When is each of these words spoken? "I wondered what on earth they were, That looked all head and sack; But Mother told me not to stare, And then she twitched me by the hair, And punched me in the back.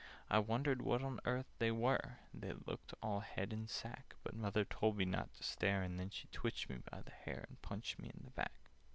"I 0.31 0.39
wondered 0.39 0.81
what 0.81 1.03
on 1.03 1.19
earth 1.25 1.45
they 1.59 1.69
were, 1.69 2.17
That 2.33 2.67
looked 2.67 2.95
all 3.03 3.19
head 3.19 3.53
and 3.53 3.69
sack; 3.69 4.15
But 4.23 4.33
Mother 4.33 4.65
told 4.65 4.97
me 4.97 5.05
not 5.05 5.31
to 5.35 5.43
stare, 5.43 5.83
And 5.83 5.99
then 5.99 6.09
she 6.09 6.27
twitched 6.29 6.71
me 6.71 6.77
by 6.89 7.03
the 7.03 7.11
hair, 7.11 7.45
And 7.47 7.61
punched 7.61 7.99
me 7.99 8.09
in 8.11 8.21
the 8.23 8.31
back. 8.31 8.71